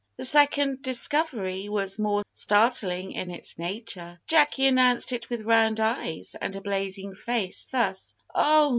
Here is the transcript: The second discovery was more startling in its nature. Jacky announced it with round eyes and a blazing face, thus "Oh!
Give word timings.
The 0.17 0.25
second 0.25 0.81
discovery 0.81 1.69
was 1.69 1.99
more 1.99 2.23
startling 2.33 3.11
in 3.11 3.29
its 3.29 3.59
nature. 3.59 4.19
Jacky 4.25 4.65
announced 4.65 5.11
it 5.11 5.29
with 5.29 5.43
round 5.45 5.79
eyes 5.79 6.33
and 6.41 6.55
a 6.55 6.61
blazing 6.61 7.13
face, 7.13 7.67
thus 7.71 8.15
"Oh! 8.33 8.69